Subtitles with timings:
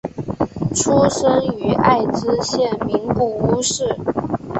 [0.73, 3.83] 出生于爱知县名古屋市。